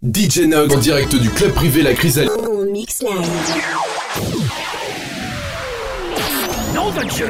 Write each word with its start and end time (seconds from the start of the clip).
DJ 0.00 0.46
Nog 0.46 0.72
en 0.72 0.78
direct 0.78 1.16
du 1.16 1.28
club 1.28 1.52
privé 1.54 1.82
La 1.82 1.92
Chrysalide. 1.92 2.30
En 2.30 2.70
mix 2.70 3.02
live. 3.02 3.10
Nom 6.72 6.92
de 6.92 7.02
Dieu 7.08 7.26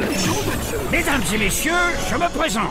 Mesdames 0.92 1.22
et 1.34 1.38
messieurs, 1.38 1.72
je 2.10 2.14
me 2.16 2.28
présente. 2.28 2.66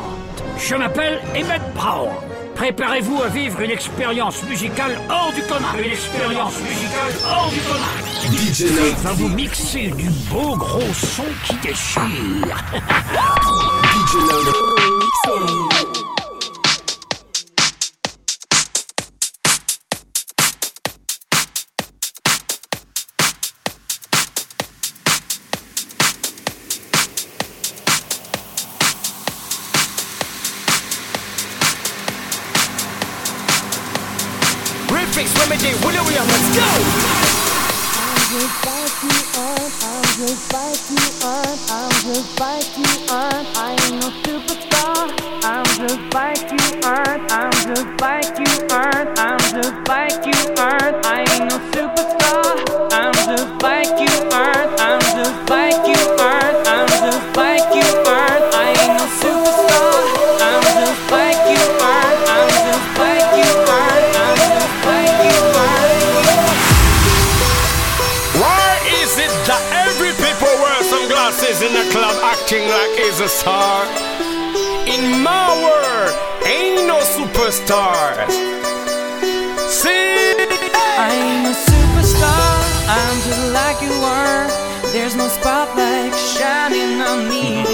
Je 0.60 0.75
m'appelle 0.75 1.20
Emmett 1.36 1.63
Brown. 1.73 2.10
Préparez-vous 2.54 3.23
à 3.23 3.29
vivre 3.29 3.60
une 3.60 3.71
expérience 3.71 4.44
musicale 4.44 4.99
hors 5.10 5.34
du 5.34 5.41
commun. 5.41 5.73
Une 5.84 5.91
expérience 5.91 6.54
musicale 6.61 7.14
hors 7.27 7.50
du 7.50 7.59
commun. 7.61 8.38
DJ 8.38 8.66
Nog, 8.66 8.95
vais 9.04 9.14
vous 9.16 9.29
mixer 9.29 9.88
du 9.98 10.11
beau 10.29 10.55
gros 10.57 10.93
son 10.93 11.25
qui 11.43 11.55
déchire. 11.68 12.64
DJ 13.93 14.14
Nog, 14.29 16.16
I'm 37.99 38.16
just 38.31 38.55
like 38.63 38.95
you 39.03 39.20
are, 39.35 39.67
I'm 39.84 40.08
just 40.16 40.48
like 40.53 40.80
you 40.88 41.03
are, 41.27 41.52
I'm 41.67 41.91
just 42.08 42.39
like 42.39 42.71
you 42.77 42.91
are. 43.12 43.39
I 43.53 43.75
ain't 43.84 43.99
no 43.99 44.08
superstar. 44.23 45.11
I'm 45.44 45.66
just 45.75 46.08
like 46.13 46.48
you 46.55 46.66
are, 46.88 47.20
I'm 47.30 47.52
just 47.67 47.99
like 47.99 48.39
you 48.39 48.52
are, 48.72 49.03
I'm 49.17 49.39
just 49.39 49.75
like 49.89 50.25
you 50.25 50.39
are. 50.55 50.88
I 51.03 51.27
ain't 51.35 51.52
no 51.52 51.58
superstar. 51.75 52.55
I'm 52.94 53.13
just 53.27 53.61
like 53.61 53.99
you 53.99 54.14
are, 54.31 54.66
I'm 54.80 55.02
just 55.02 55.49
like 55.49 55.83
you 55.86 56.02
are, 56.16 56.47
acting 72.48 72.70
like 72.70 72.98
he's 72.98 73.20
a 73.20 73.28
star? 73.28 73.84
In 74.88 75.22
my 75.22 75.52
world, 75.64 76.16
ain't 76.48 76.88
no 76.88 77.00
superstars. 77.04 78.31
See? 79.67 80.31
I 80.95 81.12
ain't 81.12 81.44
a 81.44 81.56
superstar, 81.67 82.56
I'm 82.88 83.17
just 83.28 83.52
like 83.52 83.81
you 83.81 83.92
are. 84.00 84.48
There's 84.94 85.16
no 85.16 85.28
spotlight 85.28 86.16
shining 86.16 87.02
on 87.02 87.28
me. 87.28 87.67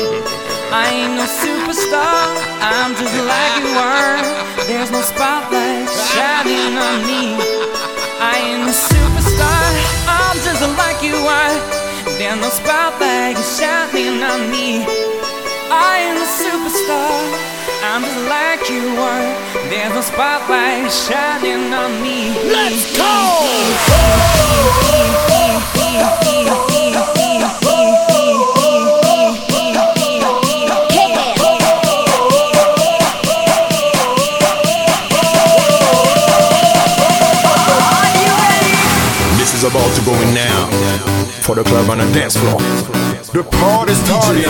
I 0.74 0.90
ain't 0.90 1.22
no 1.22 1.26
superstar, 1.30 2.34
I'm 2.58 2.96
just 2.98 3.18
like 3.30 3.54
you 3.62 3.70
are. 3.78 4.18
There's 4.66 4.90
no 4.90 5.02
spotlight 5.02 5.86
shining 6.10 6.74
on 6.82 7.06
me. 7.06 7.38
I 8.18 8.42
ain't 8.42 8.68
a 8.68 8.74
superstar, 8.74 9.70
I'm 10.10 10.38
just 10.42 10.66
like 10.82 11.04
you 11.04 11.14
are. 11.14 11.83
There's 12.24 12.40
no 12.40 12.48
spotlight 12.48 13.36
shining 13.36 14.24
on 14.24 14.50
me. 14.50 14.86
I 15.70 16.08
ain't 16.08 16.16
a 16.16 16.30
superstar, 16.40 17.20
I'm 17.84 18.02
just 18.02 18.18
like 18.32 18.64
you 18.72 18.96
are. 18.96 19.28
There's 19.68 19.94
no 19.94 20.00
spotlight 20.00 20.90
shining 20.90 21.74
on 21.74 22.02
me. 22.02 22.32
Let's 22.48 22.96
go! 22.96 23.04
This 39.38 39.54
is 39.56 39.64
about 39.66 39.94
to 39.96 40.02
go 40.06 40.14
in 40.22 40.34
now 40.34 40.53
for 41.44 41.56
the 41.56 41.64
club 41.64 41.90
on 41.90 41.98
the 41.98 42.06
dance 42.14 42.38
floor. 42.38 42.58
The 43.34 43.44
party 43.44 43.94
DJ 43.94 44.48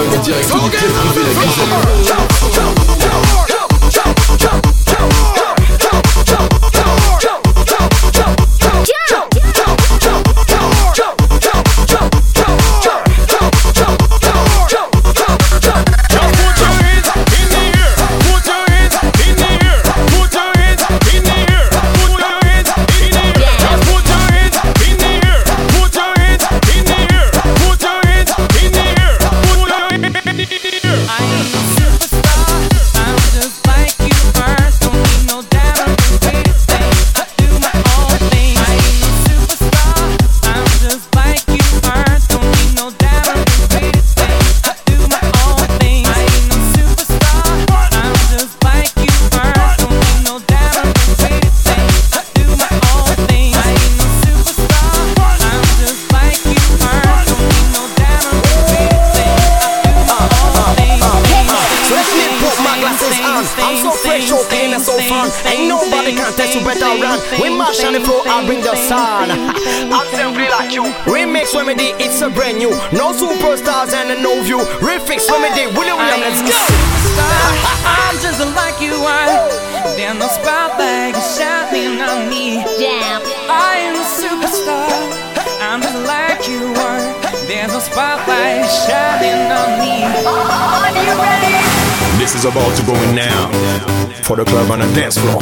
for 94.23 94.37
the 94.37 94.45
club 94.45 94.71
on 94.71 94.79
the 94.79 94.85
dance 94.95 95.17
floor. 95.17 95.39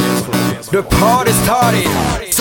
The 0.71 0.83
party 0.83 1.31
started. 1.31 2.33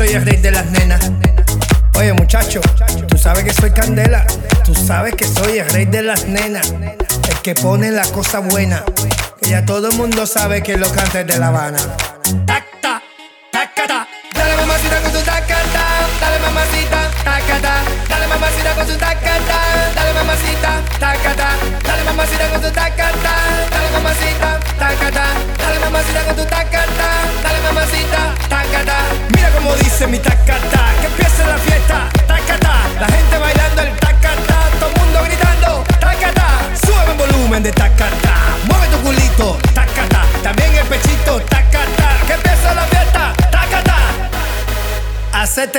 soy 0.00 0.14
el 0.14 0.24
rey 0.24 0.38
de 0.38 0.50
las 0.50 0.64
nenas. 0.70 1.12
Oye, 1.94 2.14
muchacho, 2.14 2.62
tú 3.06 3.18
sabes 3.18 3.44
que 3.44 3.52
soy 3.52 3.70
candela. 3.70 4.24
Tú 4.64 4.74
sabes 4.74 5.14
que 5.14 5.26
soy 5.26 5.58
el 5.58 5.68
rey 5.68 5.84
de 5.84 6.00
las 6.00 6.24
nenas. 6.24 6.72
El 6.72 7.36
que 7.42 7.54
pone 7.54 7.90
la 7.90 8.06
cosa 8.06 8.38
buena. 8.38 8.82
Que 9.42 9.50
ya 9.50 9.66
todo 9.66 9.90
el 9.90 9.96
mundo 9.98 10.24
sabe 10.24 10.62
que 10.62 10.78
lo 10.78 10.90
cante 10.90 11.24
de 11.24 11.36
La 11.36 11.48
Habana. 11.48 11.80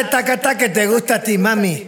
taca, 0.09 0.37
taca, 0.37 0.57
que 0.57 0.69
te 0.69 0.87
gusta 0.87 1.15
a 1.15 1.23
ti, 1.23 1.37
mami. 1.37 1.87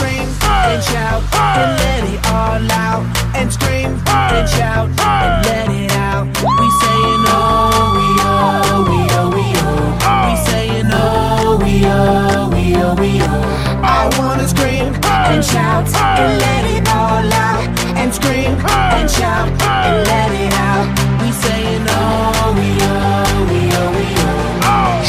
I 0.00 0.06
wanna 0.06 0.06
scream 0.06 0.28
and 0.50 0.82
shout 0.84 1.22
and 1.34 1.78
let 1.82 2.04
it 2.04 2.20
all 2.26 2.72
out. 2.72 3.02
And 3.34 3.52
scream 3.52 3.90
and 4.06 4.48
shout 4.48 4.88
and 5.00 5.46
let 5.46 5.68
it 5.70 5.92
out. 5.92 6.26
We 6.26 6.68
saying 6.82 7.24
oh, 7.26 7.94
we 7.96 8.06
oh, 8.22 8.84
we 8.88 8.98
oh, 9.18 9.28
we 9.34 9.44
oh. 9.58 10.28
We 10.28 10.34
saying 10.50 10.90
oh, 10.92 11.58
we 11.62 11.84
oh, 11.86 12.48
we 12.52 12.74
oh, 12.76 12.94
we 12.94 13.10
oh. 13.22 13.42
I 13.82 14.08
wanna 14.18 14.46
scream 14.48 14.94
and 15.04 15.44
shout 15.44 15.86
and 15.94 16.38
let 16.40 16.64
it 16.64 16.88
all 16.88 17.32
out. 17.32 17.68
And 17.96 18.12
scream 18.14 18.52
and 18.66 19.10
shout 19.10 19.48
and 19.48 20.06
let 20.06 20.30
it 20.32 20.52
out. 20.54 20.86
We 21.22 21.32
saying 21.32 21.86
oh, 21.88 22.54
we 22.56 22.68
oh, 22.82 23.46
we 23.50 23.60
oh, 23.72 23.90
we 23.96 24.06
oh. 24.22 24.48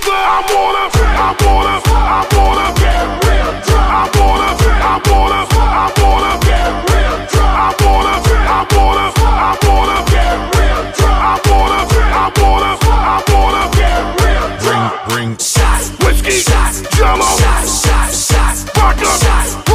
I 0.09 0.41
wanna, 0.49 0.85
I 0.89 1.37
wanna, 1.45 1.77
I 1.85 2.25
wanna 2.33 2.67
get 2.81 3.05
real 3.29 3.53
drunk. 3.61 3.89
I 3.93 4.09
wanna, 4.17 4.49
I 4.57 4.97
wanna, 5.05 5.41
I 5.45 5.93
wanna 6.01 6.33
get 6.49 6.71
real 6.89 7.19
drunk. 7.29 7.53
I 7.53 7.77
wanna, 7.85 8.15
I 8.17 8.67
wanna, 8.73 9.07
I 9.21 9.57
wanna 9.69 9.99
get 10.09 10.37
real 10.57 10.83
drunk. 10.97 11.21
I 11.21 11.41
wanna, 11.45 11.81
I 12.01 12.33
wanna, 12.41 12.73
I 12.81 13.21
wanna 13.29 13.65
get 13.77 14.01
real 14.25 14.49
drunk. 14.61 14.93
Bring, 15.09 15.29
bring 15.29 15.39
Shots, 15.39 15.91
whiskey, 16.01 16.41
shots, 16.41 16.81
jello, 16.97 17.29
shots, 17.37 17.85
shots, 17.85 18.33
shots, 18.33 18.61
vodka, 18.73 19.05
rum, 19.05 19.70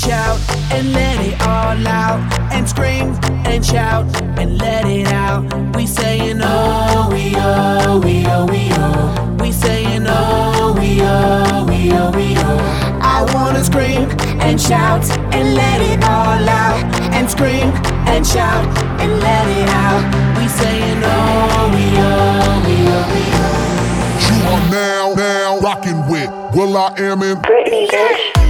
shout 0.00 0.40
and 0.72 0.92
let 0.92 1.20
it 1.26 1.40
all 1.42 1.86
out. 1.86 2.20
And 2.52 2.68
scream 2.68 3.14
and 3.44 3.64
shout 3.64 4.06
and 4.38 4.58
let 4.58 4.86
it 4.86 5.06
out. 5.08 5.44
We 5.76 5.86
saying 5.86 6.40
oh, 6.42 7.08
we 7.12 7.34
oh, 7.36 8.00
we 8.02 8.24
oh, 8.26 8.46
we 8.46 8.68
oh. 8.72 9.36
We 9.40 9.52
saying 9.52 10.04
oh, 10.06 10.74
we 10.78 11.00
oh, 11.02 11.66
we 11.68 11.92
oh, 11.92 12.10
we 12.12 12.34
oh. 12.38 12.58
I 13.02 13.26
wanna 13.34 13.62
scream 13.62 14.08
and 14.40 14.60
shout 14.60 15.04
and 15.34 15.54
let 15.54 15.80
it 15.82 16.02
all 16.04 16.48
out. 16.48 16.82
And 17.12 17.28
scream 17.30 17.68
and 18.08 18.26
shout 18.26 18.66
and 19.00 19.20
let 19.20 19.46
it 19.48 19.68
out. 19.68 20.02
We 20.38 20.48
saying 20.48 21.02
oh, 21.04 21.70
we 21.74 21.84
oh, 22.00 22.62
we 22.66 22.76
oh, 22.88 23.04
we 23.12 23.24
oh. 23.36 23.60
You 24.28 24.36
are 24.54 24.70
now, 24.70 25.14
now 25.14 25.58
rocking 25.60 26.00
with 26.08 26.30
will.i.am 26.54 27.22
in 27.22 27.36
Britney, 27.38 27.86
bitch. 27.88 28.49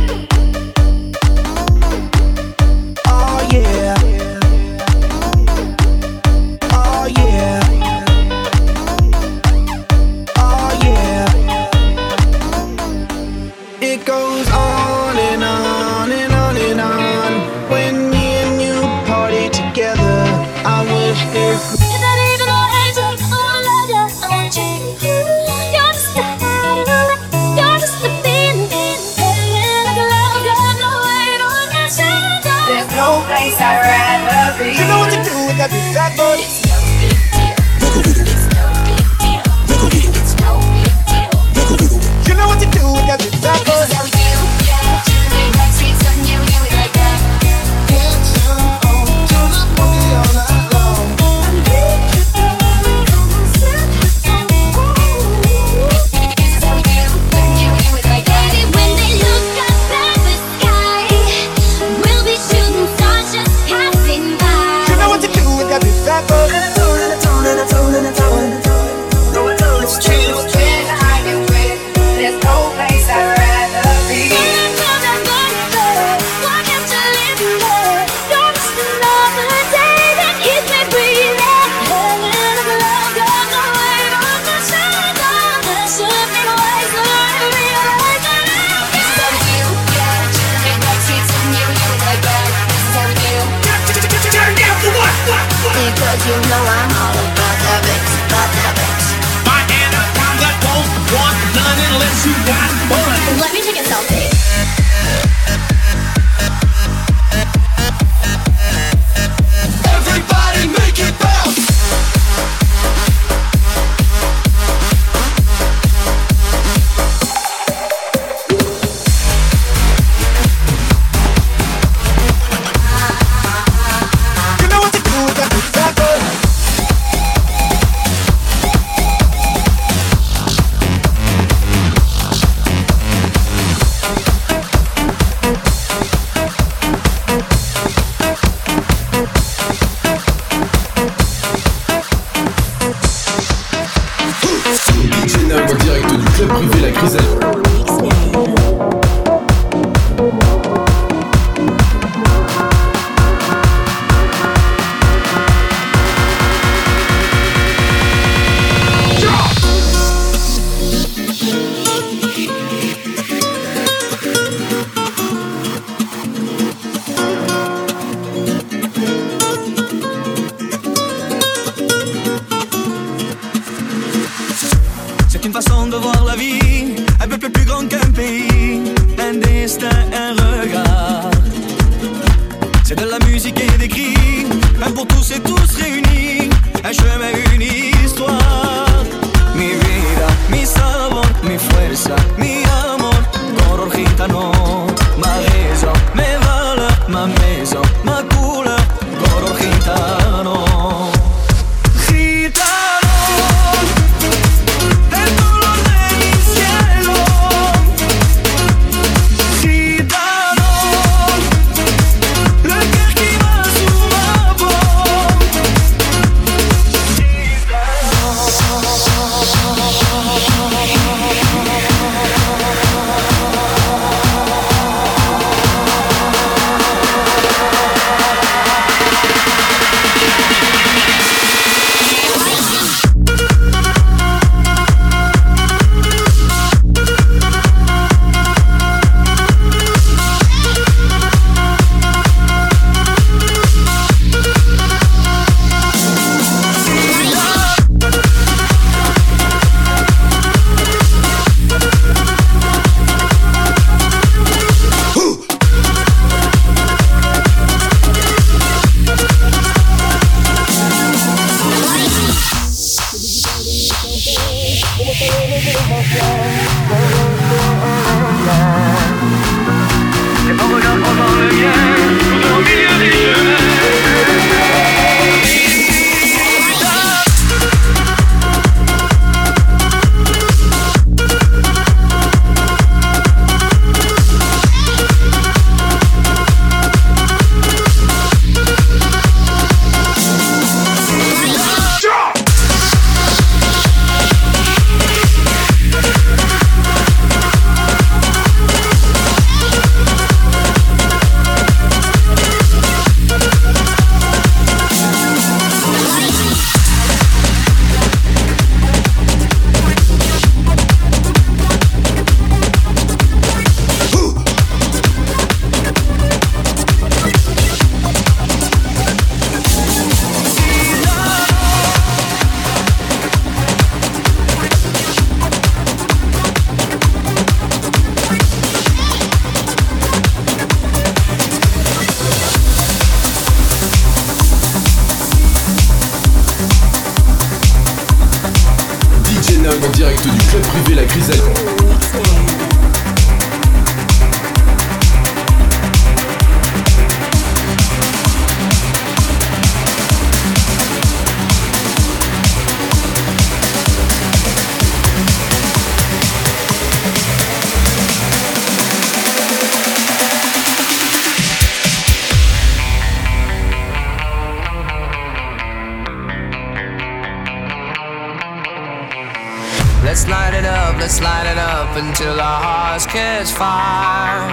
until 372.00 372.40
our 372.40 372.62
hearts 372.62 373.04
catch 373.04 373.50
fire. 373.52 374.48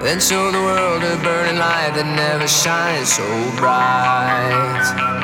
Then 0.00 0.20
show 0.20 0.50
the 0.50 0.58
world 0.58 1.02
a 1.02 1.16
burning 1.22 1.58
light 1.58 1.92
that 1.94 2.06
never 2.16 2.46
shines 2.46 3.12
so 3.14 3.26
bright. 3.56 5.21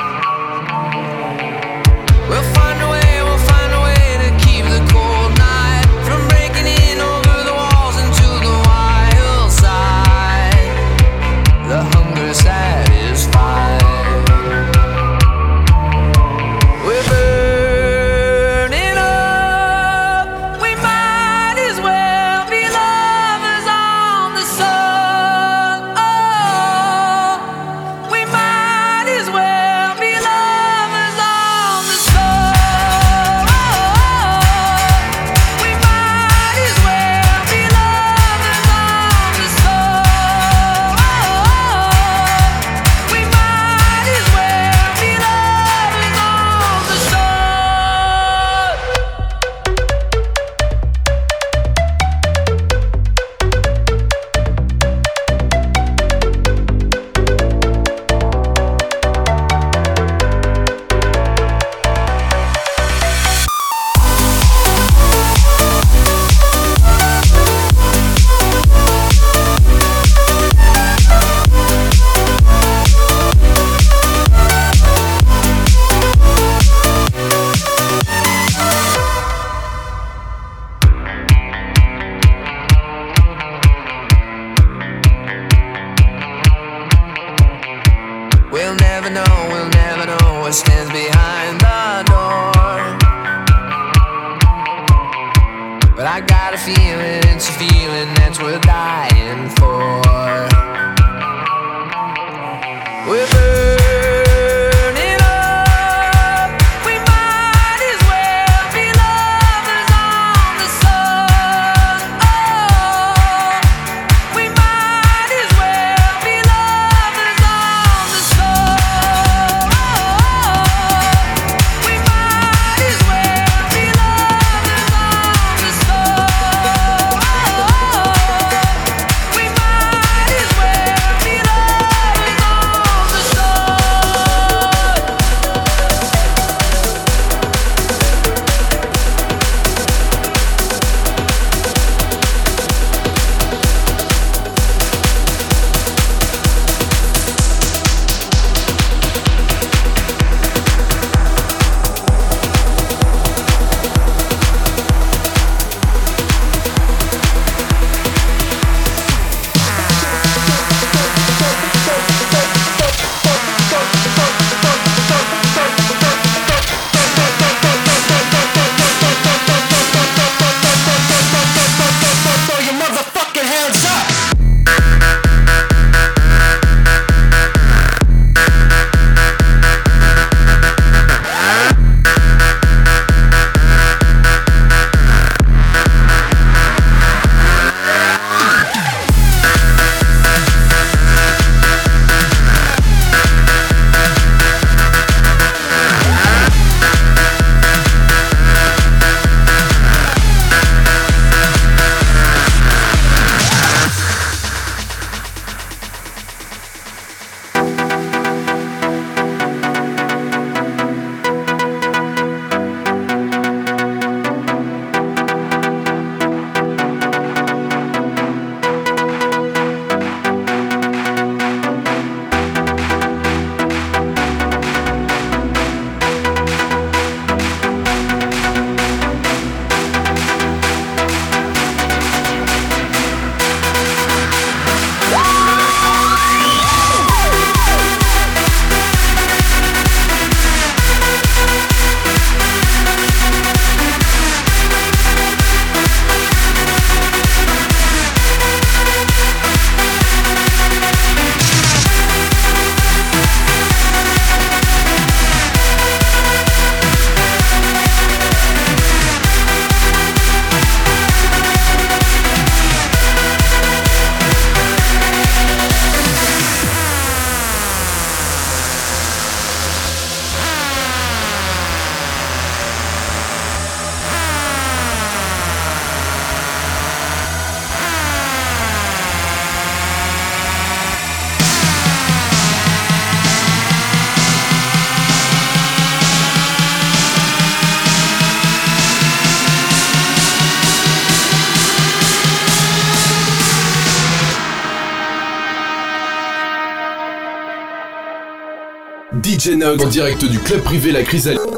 En 299.68 299.86
direct 299.86 300.24
du 300.24 300.38
club 300.38 300.62
privé 300.62 300.92
La 300.92 301.02
Chrysalide. 301.02 301.57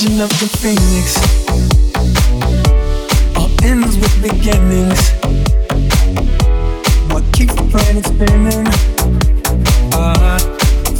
of 0.00 0.30
the 0.40 0.48
phoenix. 0.60 1.18
All 3.36 3.50
ends 3.62 3.98
with 3.98 4.22
beginnings. 4.22 5.10
What 7.12 7.22
keeps 7.34 7.54
the 7.54 7.68
planet 7.70 8.06
spinning? 8.06 8.66
Uh, 9.92 10.38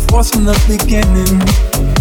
Force 0.08 0.30
from 0.30 0.44
the 0.44 0.52
beginning. 0.68 1.99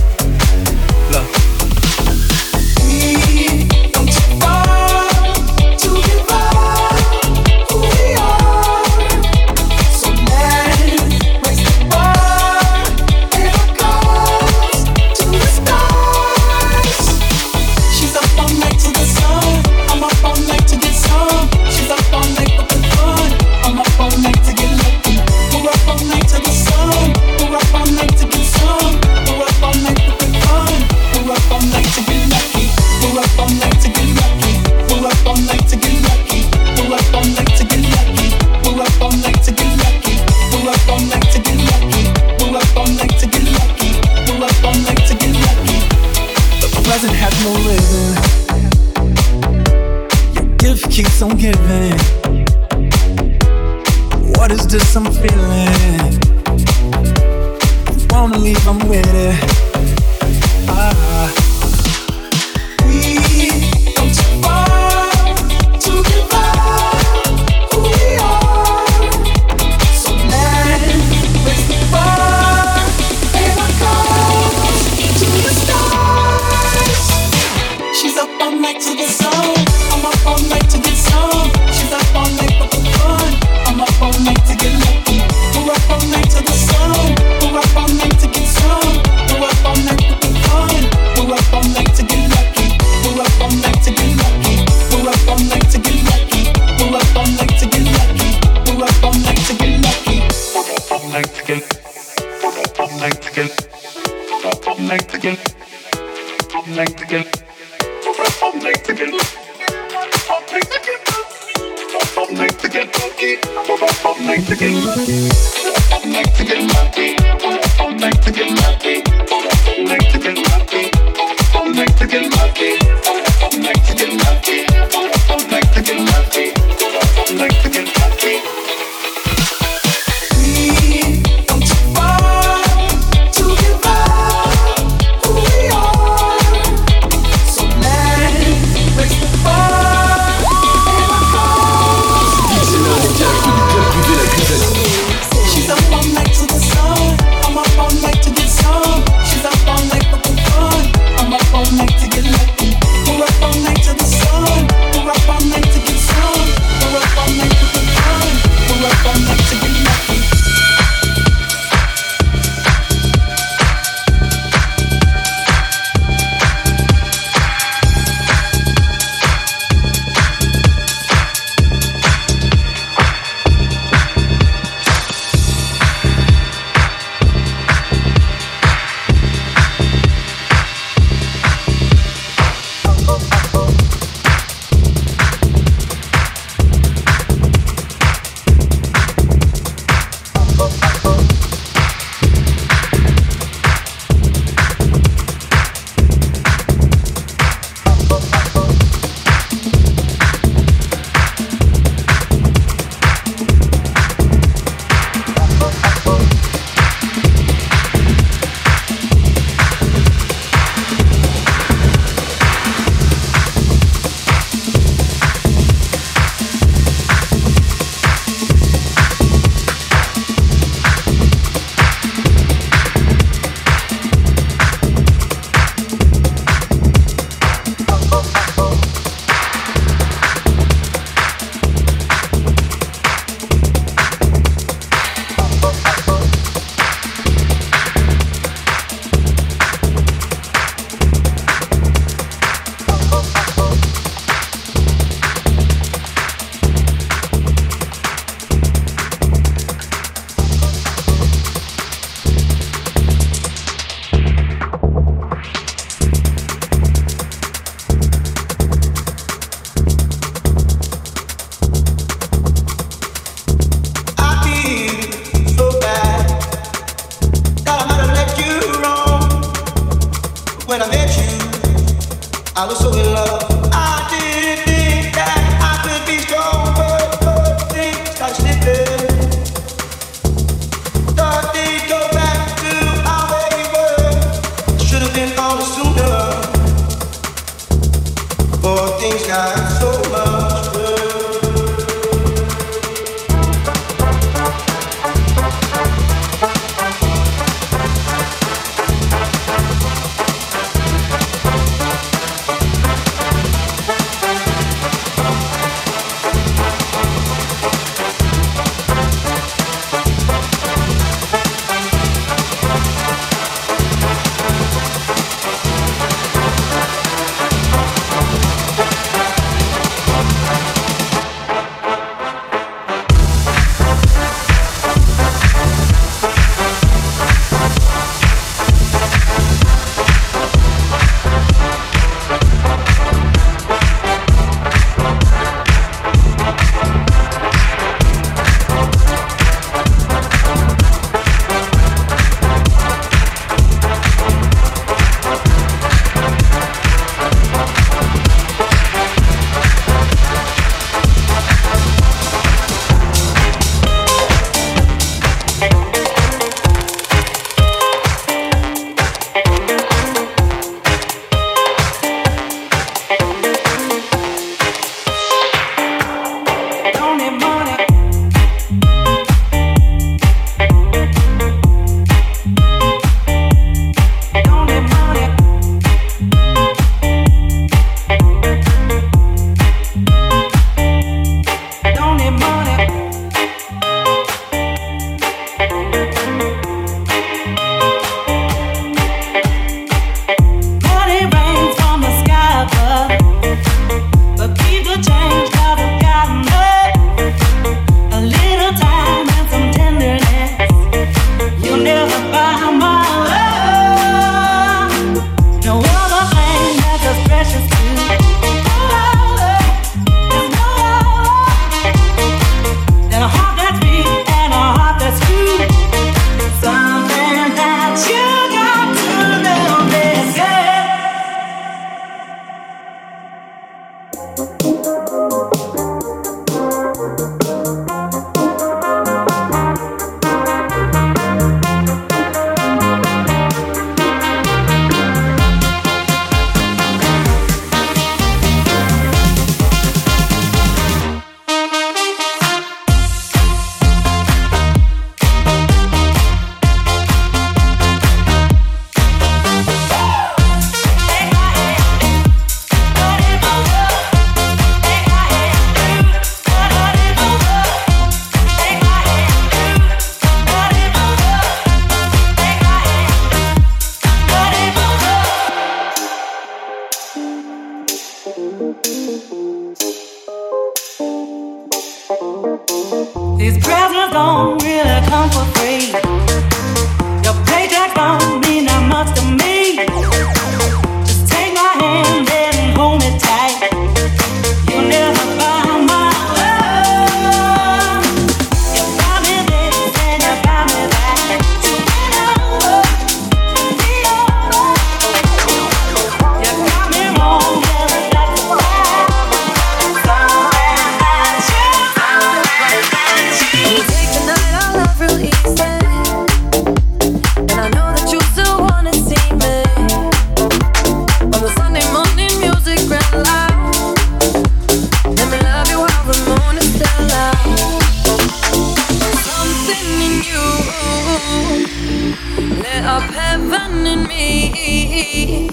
me. 524.10 525.48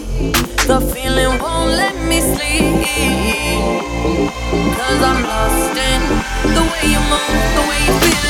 The 0.70 0.80
feeling 0.92 1.38
won't 1.38 1.70
let 1.82 1.94
me 2.08 2.18
sleep. 2.20 2.64
Cause 4.78 5.00
I'm 5.10 5.22
lost 5.32 5.76
in 5.90 6.02
the 6.56 6.62
way 6.70 6.84
you 6.94 7.00
move, 7.12 7.38
the 7.56 7.62
way 7.68 7.80
you 7.86 7.94
feel. 8.00 8.25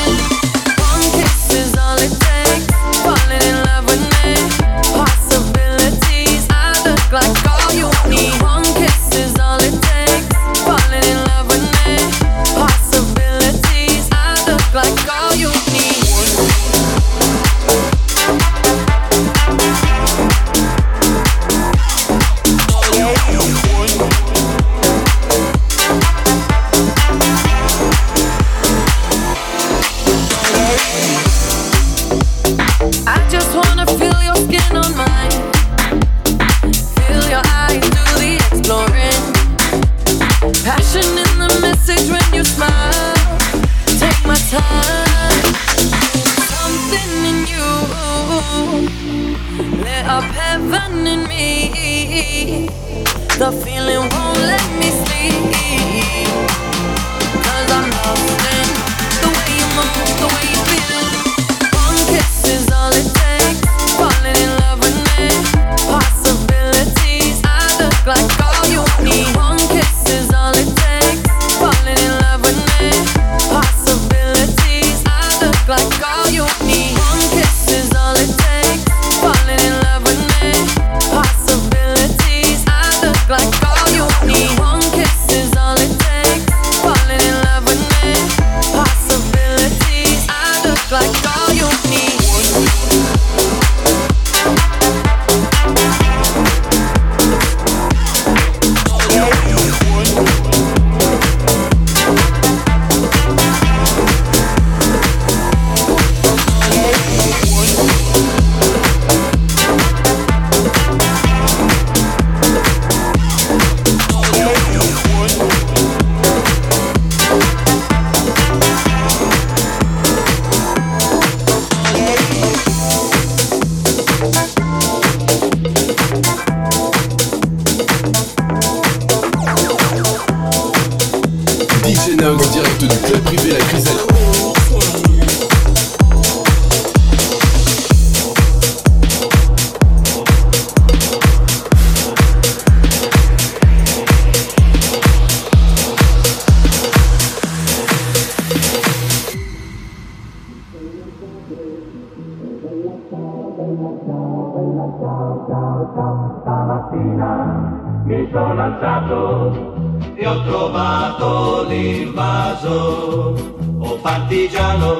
mi 158.27 158.33
sono 158.33 158.61
alzato 158.61 159.99
e 160.15 160.27
ho 160.27 160.43
trovato 160.43 161.65
l'invaso. 161.67 163.55
O 163.79 163.89
oh 163.89 163.97
partigiano, 163.97 164.99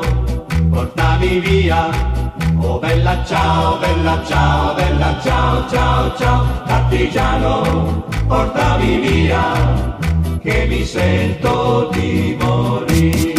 portami 0.70 1.40
via. 1.40 1.90
Oh 2.60 2.80
bella 2.80 3.24
ciao, 3.26 3.78
bella 3.78 4.24
ciao, 4.26 4.74
bella 4.76 5.20
ciao, 5.22 5.68
ciao, 5.70 6.16
ciao. 6.16 6.46
Partigiano, 6.66 8.04
portami 8.28 9.00
via, 9.00 9.98
che 10.42 10.66
mi 10.68 10.84
sento 10.84 11.90
di 11.92 12.38
morire. 12.40 13.37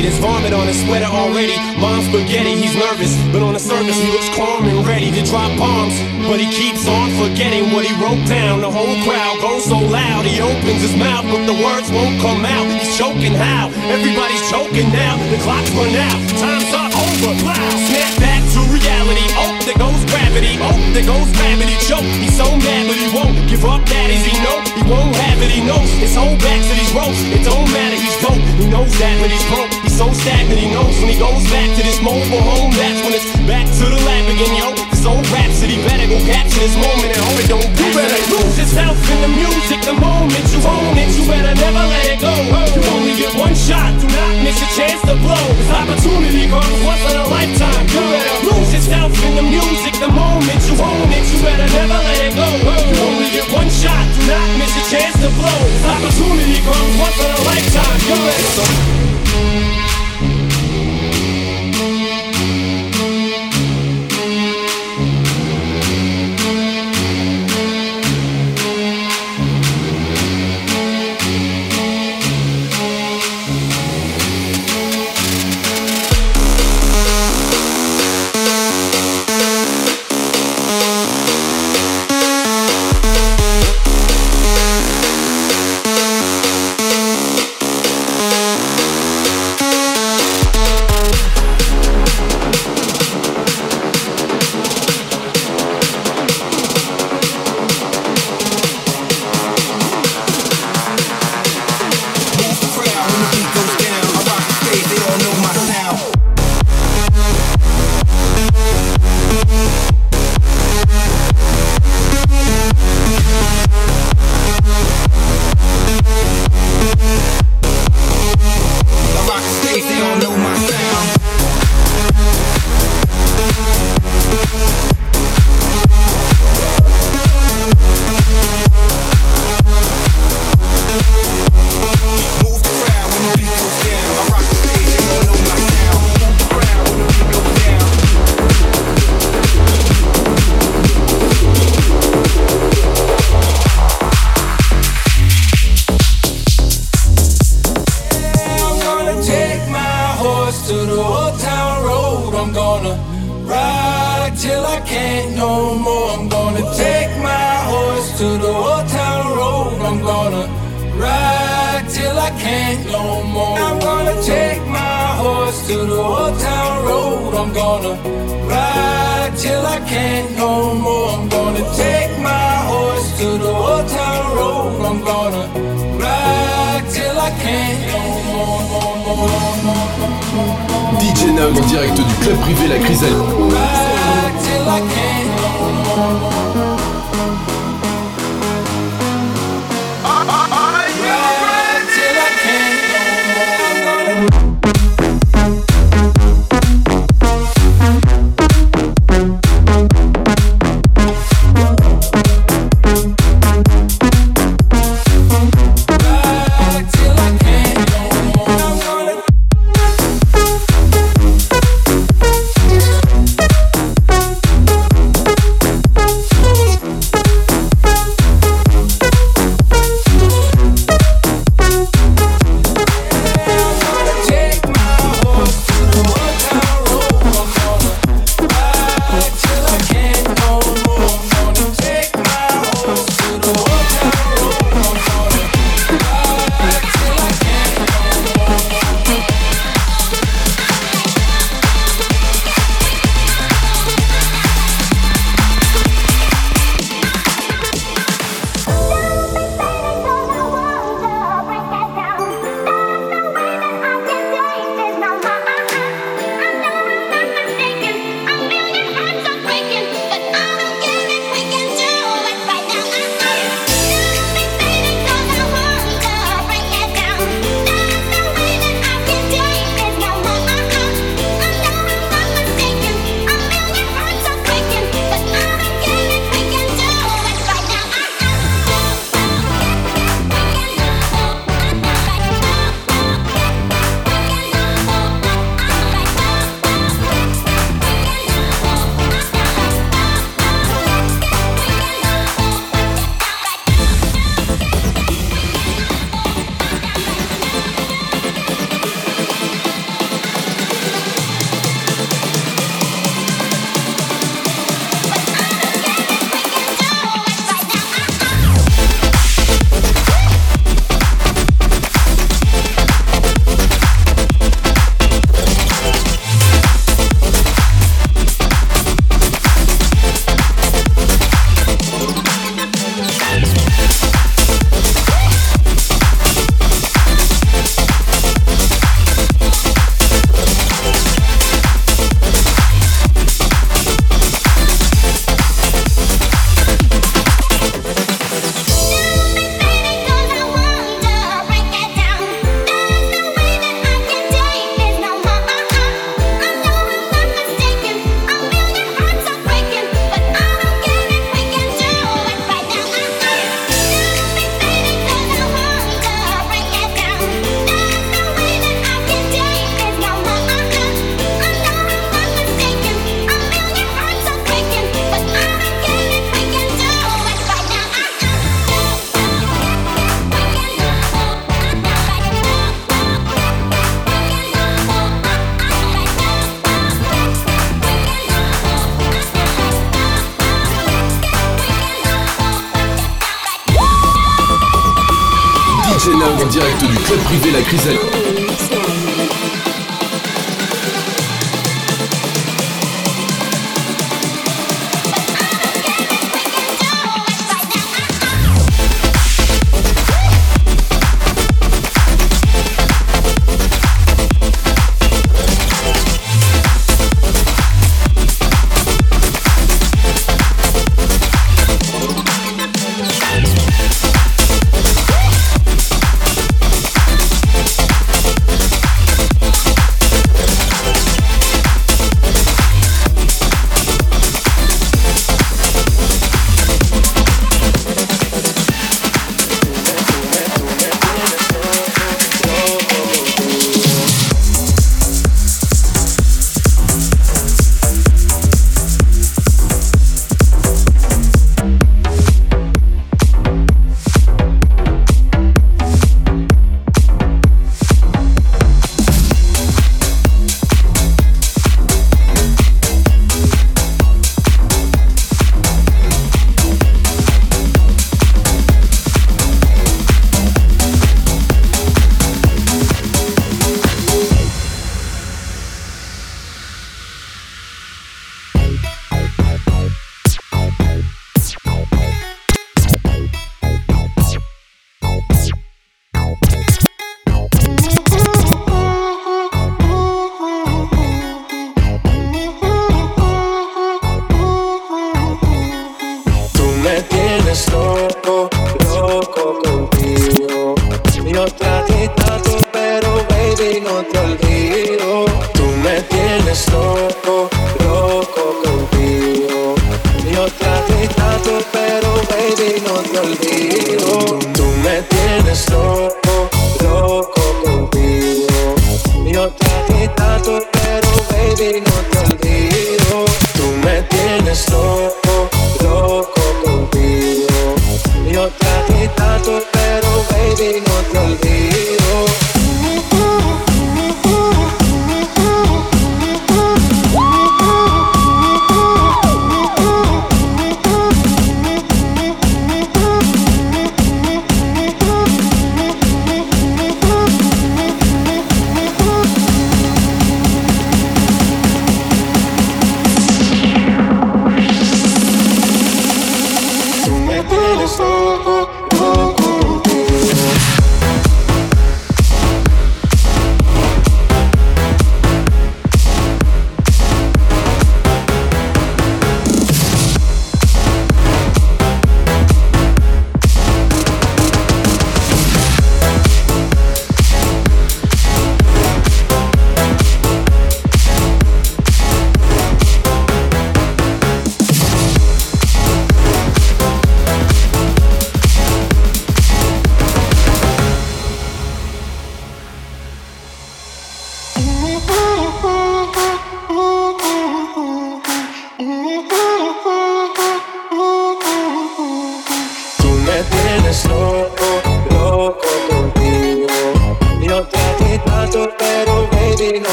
Are. 0.00 0.02
There's 0.02 0.18
vomit 0.18 0.52
on 0.52 0.66
his 0.66 0.80
sweater 0.82 1.06
already. 1.06 1.56
Mom's 1.78 2.06
spaghetti, 2.06 2.56
he's 2.56 2.74
nervous, 2.74 3.14
but 3.32 3.42
on 3.42 3.54
the 3.54 3.60
surface 3.60 3.96
he 3.96 4.10
looks 4.10 4.28
calm 4.34 4.64
and 4.66 4.86
ready 4.86 5.10
to 5.10 5.22
drop 5.24 5.50
bombs. 5.58 5.94
But 6.26 6.40
he 6.40 6.50
keeps 6.50 6.86
on 6.88 7.10
forgetting 7.20 7.72
what 7.72 7.84
he 7.84 7.92
wrote 8.02 8.26
down. 8.26 8.60
The 8.60 8.70
whole 8.70 8.96
crowd 9.04 9.40
goes 9.40 9.64
so 9.64 9.78
loud, 9.78 10.24
he 10.26 10.40
opens 10.40 10.82
his 10.82 10.96
mouth, 10.96 11.24
but 11.24 11.46
the 11.46 11.56
words 11.62 11.90
won't 11.90 12.20
come 12.20 12.44
out. 12.44 12.66
He's 12.66 12.96
choking 12.96 13.34
how? 13.34 13.70
Everybody's 13.90 14.42
choking 14.50 14.90
now. 14.90 15.16
The 15.30 15.38
clock's 15.42 15.70
run 15.72 15.94
out, 15.94 16.18
time's 16.38 16.72
up, 16.74 16.83
over. 17.22 17.54
Snap 17.54 18.12
back 18.18 18.42
to 18.54 18.60
reality. 18.72 19.26
Oh, 19.38 19.54
there 19.62 19.78
goes 19.78 20.02
gravity. 20.10 20.58
Oh, 20.58 20.74
there 20.90 21.06
goes 21.06 21.30
gravity. 21.36 21.76
Choke. 21.86 22.06
He's 22.18 22.34
so 22.34 22.48
mad, 22.58 22.88
but 22.88 22.96
he 22.98 23.08
won't 23.14 23.36
give 23.46 23.64
up. 23.64 23.84
That 23.86 24.08
is 24.10 24.24
he 24.24 24.34
know 24.42 24.58
he 24.74 24.82
won't 24.88 25.14
have 25.14 25.38
it. 25.42 25.50
He 25.52 25.62
knows 25.62 25.90
his 26.00 26.14
whole 26.16 26.34
back 26.42 26.60
to 26.64 26.72
these 26.74 26.92
ropes. 26.96 27.20
It 27.30 27.44
don't 27.44 27.68
matter. 27.70 27.98
He's 27.98 28.18
dope. 28.18 28.42
He 28.58 28.66
knows 28.66 28.90
that 28.98 29.14
when 29.20 29.30
he's 29.30 29.46
broke. 29.52 29.70
He's 29.84 29.96
so 29.96 30.10
stagnant. 30.10 30.58
He 30.58 30.70
knows 30.72 30.94
when 30.98 31.10
he 31.12 31.18
goes 31.18 31.44
back 31.52 31.68
to 31.76 31.82
this 31.84 32.00
mobile 32.02 32.42
home. 32.42 32.72
That's 32.74 32.98
when 33.04 33.14
it's 33.14 33.28
back 33.46 33.66
to 33.68 33.84
the 33.92 34.00
lab 34.02 34.26
again, 34.32 34.54
yo. 34.56 34.93
Old 35.04 35.28
rhapsody 35.28 35.76
better 35.84 36.08
go 36.08 36.16
capture 36.24 36.64
this 36.64 36.72
moment 36.80 37.12
and 37.12 37.20
hope 37.28 37.36
it 37.36 37.48
don't. 37.52 37.68
You 37.76 37.88
better 37.92 38.20
lose 38.32 38.56
yourself 38.56 38.96
in 39.12 39.18
the 39.20 39.32
music. 39.36 39.84
The 39.84 39.92
moment 40.00 40.44
you 40.48 40.64
own 40.64 40.96
it, 40.96 41.12
you 41.12 41.28
better 41.28 41.52
never 41.52 41.84
let 41.92 42.08
it 42.08 42.24
go. 42.24 42.32
You 42.72 42.80
only 42.88 43.12
get 43.12 43.36
one 43.36 43.52
shot. 43.52 43.92
Do 44.00 44.08
not 44.08 44.32
miss 44.40 44.56
your 44.64 44.72
chance 44.72 45.04
to 45.04 45.12
blow. 45.20 45.44
This 45.60 45.68
opportunity 45.68 46.48
comes 46.48 46.80
once 46.88 47.04
in 47.04 47.20
a 47.20 47.26
lifetime. 47.28 47.84
You 47.92 48.00
better 48.00 48.38
lose 48.48 48.72
yourself 48.72 49.12
in 49.28 49.32
the 49.36 49.44
music. 49.44 49.92
The 50.00 50.08
moment 50.08 50.60
you 50.72 50.74
own 50.80 51.08
it, 51.12 51.24
you 51.28 51.38
better 51.44 51.68
never 51.68 52.00
let 52.00 52.20
it 52.24 52.32
go. 52.32 52.48
You 52.48 52.96
only 53.04 53.28
get 53.28 53.44
one 53.52 53.68
shot. 53.68 54.08
Do 54.16 54.24
not 54.24 54.48
miss 54.56 54.72
your 54.72 54.88
chance 54.88 55.20
to 55.20 55.28
blow. 55.36 55.60
This 55.68 55.84
opportunity 55.84 56.64
comes 56.64 56.92
once 56.96 57.18
in 57.20 57.28
a 57.28 57.40
lifetime. 57.44 58.00
You 58.08 58.16
better. 58.24 59.13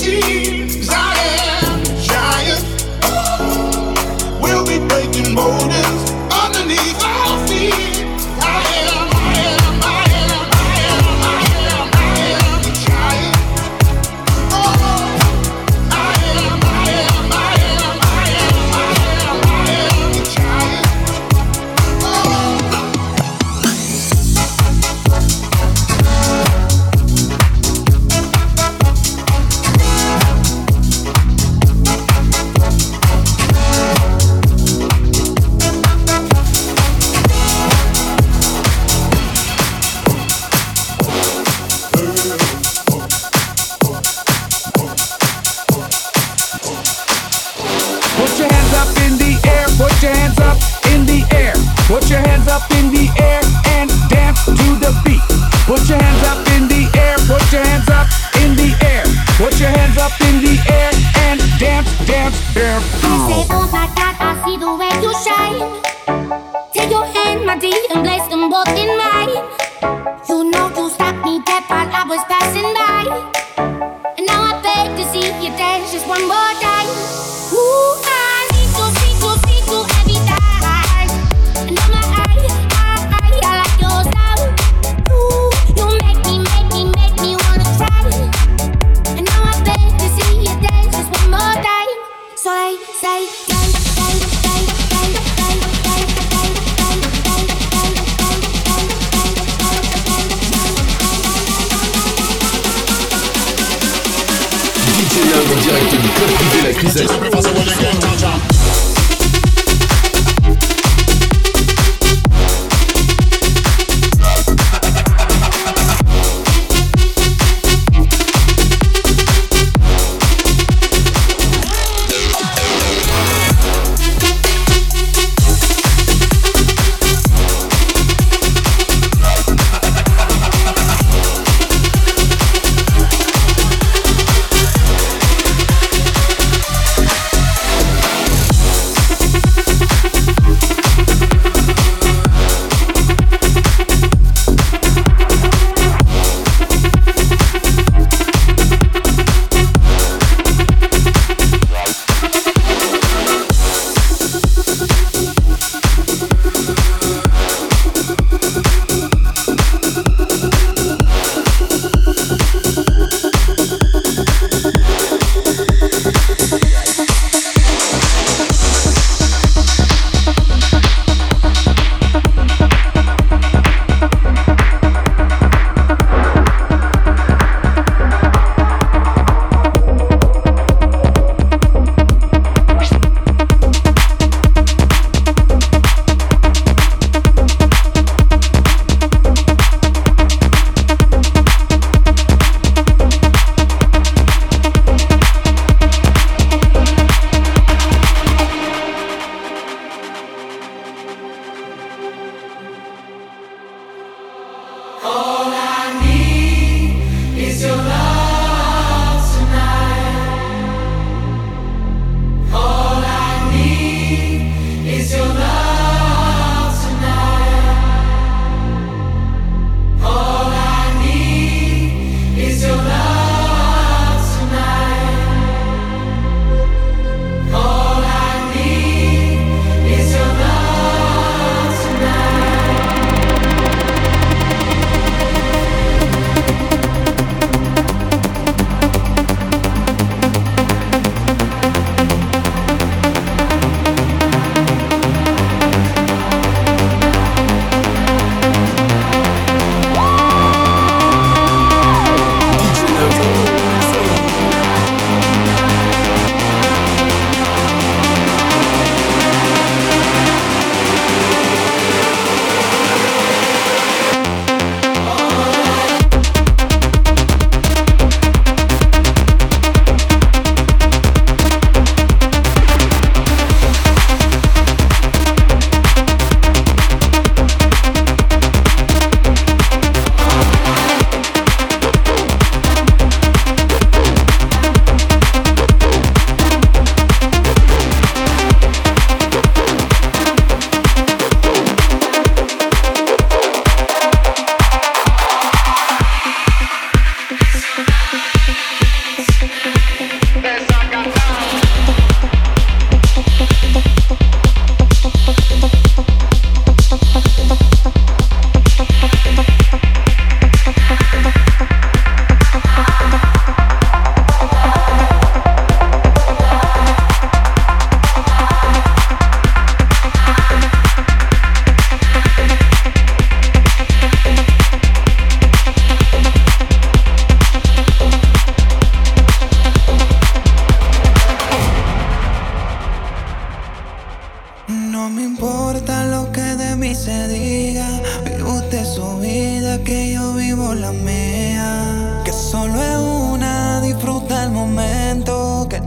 See. 0.00 0.39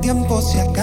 Tiempo 0.04 0.42
se 0.42 0.60
acaba 0.60 0.83